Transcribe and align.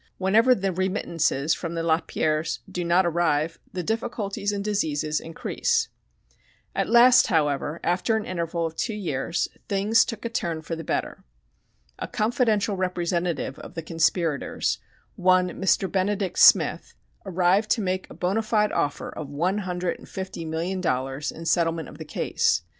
Whenever 0.17 0.55
the 0.55 0.71
remittances 0.71 1.53
from 1.53 1.75
the 1.75 1.83
Lapierres 1.83 2.61
do 2.67 2.83
not 2.83 3.05
arrive 3.05 3.59
the 3.71 3.83
difficulties 3.83 4.51
and 4.51 4.63
diseases 4.63 5.19
increase. 5.19 5.89
At 6.73 6.89
last, 6.89 7.27
however, 7.27 7.79
after 7.83 8.15
an 8.17 8.25
interval 8.25 8.65
of 8.65 8.75
two 8.75 8.95
years, 8.95 9.47
things 9.69 10.03
took 10.03 10.25
a 10.25 10.27
turn 10.29 10.63
for 10.63 10.75
the 10.75 10.83
better. 10.83 11.23
A 11.99 12.07
"confidential 12.07 12.75
representative" 12.75 13.59
of 13.59 13.75
the 13.75 13.83
conspirators 13.83 14.79
one 15.17 15.49
"Mr. 15.49 15.85
Benedict 15.91 16.39
Smith" 16.39 16.95
arrived 17.23 17.69
to 17.69 17.81
make 17.83 18.09
a 18.09 18.15
bona 18.15 18.41
fide 18.41 18.71
offer 18.71 19.09
of 19.15 19.29
one 19.29 19.59
hundred 19.59 19.99
and 19.99 20.09
fifty 20.09 20.45
million 20.45 20.81
dollars 20.81 21.31
in 21.31 21.45
settlement 21.45 21.87
of 21.87 21.99
the 21.99 22.05
case. 22.05 22.63